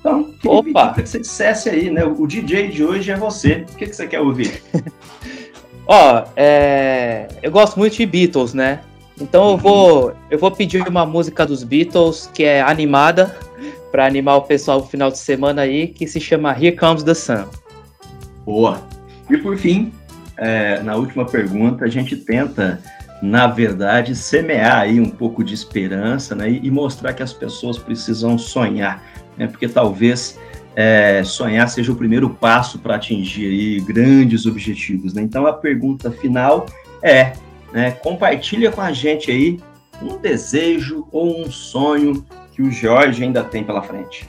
[0.00, 0.94] Então, queria Opa.
[0.94, 2.04] que você dissesse aí, né?
[2.04, 3.64] O DJ de hoje é você.
[3.72, 4.62] O que, que você quer ouvir?
[5.86, 7.26] Ó, é...
[7.42, 8.80] eu gosto muito de Beatles, né?
[9.20, 13.34] Então eu vou, eu vou pedir uma música dos Beatles que é animada
[13.90, 17.14] para animar o pessoal no final de semana aí, que se chama Here Comes the
[17.14, 17.46] Sun.
[18.44, 18.82] Boa.
[19.30, 19.90] E por fim,
[20.36, 22.80] é, na última pergunta, a gente tenta,
[23.22, 28.36] na verdade, semear aí um pouco de esperança né, e, mostrar que as pessoas precisam
[28.36, 29.02] sonhar,
[29.36, 30.38] né, porque talvez
[30.74, 35.14] é, sonhar seja o primeiro passo para atingir aí grandes objetivos.
[35.14, 35.22] Né?
[35.22, 36.66] Então, a pergunta final
[37.02, 37.32] é:
[37.72, 39.58] né, compartilha com a gente aí
[40.02, 44.28] um desejo ou um sonho que o Jorge ainda tem pela frente.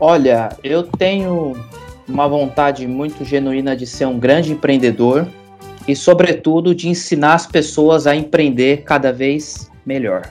[0.00, 1.54] Olha, eu tenho
[2.08, 5.28] uma vontade muito genuína de ser um grande empreendedor
[5.86, 10.30] e, sobretudo, de ensinar as pessoas a empreender cada vez melhor.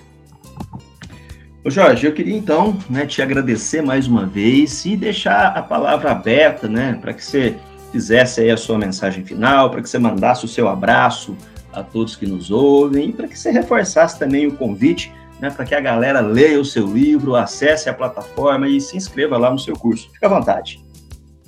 [1.64, 6.12] Ô Jorge, eu queria então né, te agradecer mais uma vez e deixar a palavra
[6.12, 7.56] aberta né, para que você
[7.92, 11.36] fizesse aí a sua mensagem final, para que você mandasse o seu abraço
[11.74, 15.66] a todos que nos ouvem e para que você reforçasse também o convite né, para
[15.66, 19.60] que a galera leia o seu livro, acesse a plataforma e se inscreva lá no
[19.60, 20.10] seu curso.
[20.12, 20.87] Fique à vontade.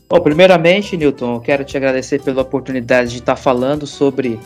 [0.10, 4.40] Bom, primeiramente, Newton, quero te agradecer pela oportunidade de estar falando sobre,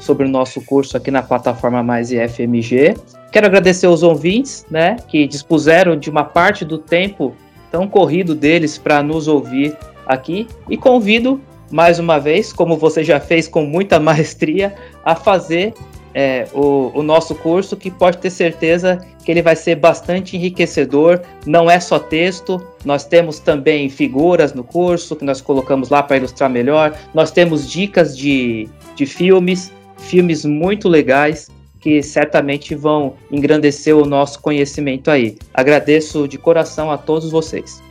[0.00, 2.94] sobre o nosso curso aqui na plataforma Mais IFMG.
[3.30, 7.34] Quero agradecer aos ouvintes, né, que dispuseram de uma parte do tempo
[7.70, 11.38] tão corrido deles para nos ouvir aqui e convido
[11.70, 15.74] mais uma vez, como você já fez com muita maestria, a fazer
[16.14, 21.20] é, o, o, nosso curso, que pode ter certeza que ele vai ser bastante enriquecedor.
[21.46, 26.16] Não é só texto, nós temos também figuras no curso que nós colocamos lá para
[26.16, 26.96] ilustrar melhor.
[27.14, 31.48] Nós temos dicas de, de filmes, filmes muito legais
[31.80, 35.38] que certamente vão engrandecer o nosso conhecimento aí.
[35.54, 37.82] Agradeço de coração a todos vocês.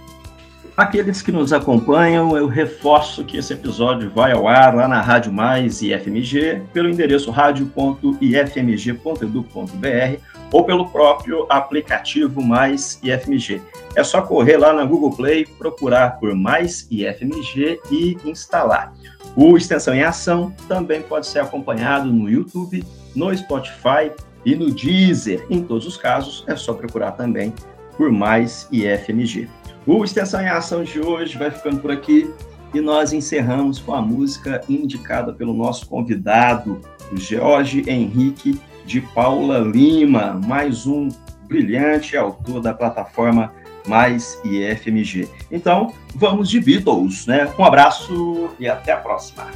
[0.80, 5.30] Aqueles que nos acompanham, eu reforço que esse episódio vai ao ar lá na Rádio
[5.30, 10.22] Mais IFMG, pelo endereço radio.ifmg.edu.br
[10.54, 13.62] ou pelo próprio aplicativo Mais IFMG.
[13.94, 18.94] É só correr lá na Google Play, procurar por Mais IFMG e instalar.
[19.36, 24.14] O Extensão em Ação também pode ser acompanhado no YouTube, no Spotify
[24.46, 25.46] e no Deezer.
[25.50, 27.54] Em todos os casos, é só procurar também
[27.98, 29.50] por Mais IFMG.
[29.86, 32.32] O Extensão em Ação de hoje vai ficando por aqui
[32.74, 39.60] e nós encerramos com a música indicada pelo nosso convidado, o George Henrique de Paula
[39.60, 41.10] Lima, mais um
[41.48, 43.52] brilhante autor da plataforma
[43.88, 45.28] Mais IFMG.
[45.52, 47.52] Então, vamos de Beatles, né?
[47.58, 49.48] Um abraço e até a próxima.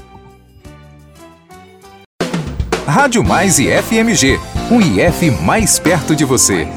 [2.87, 4.39] Rádio Mais e FMG,
[4.71, 6.67] um IF mais perto de você.